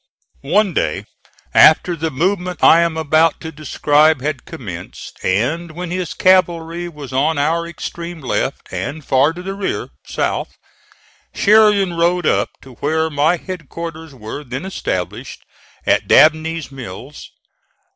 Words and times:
One 0.49 0.73
day, 0.73 1.05
after 1.53 1.95
the 1.95 2.09
movement 2.09 2.63
I 2.63 2.79
am 2.81 2.97
about 2.97 3.39
to 3.41 3.51
describe 3.51 4.19
had 4.19 4.45
commenced, 4.45 5.23
and 5.23 5.73
when 5.73 5.91
his 5.91 6.15
cavalry 6.15 6.89
was 6.89 7.13
on 7.13 7.37
our 7.37 7.67
extreme 7.67 8.19
left 8.19 8.73
and 8.73 9.05
far 9.05 9.31
to 9.33 9.43
the 9.43 9.53
rear, 9.53 9.89
south, 10.03 10.57
Sheridan 11.35 11.93
rode 11.93 12.25
up 12.25 12.49
to 12.63 12.73
where 12.73 13.11
my 13.11 13.37
headquarters 13.37 14.15
were 14.15 14.43
then 14.43 14.65
established, 14.65 15.43
at 15.85 16.07
Dabney's 16.07 16.71
Mills. 16.71 17.29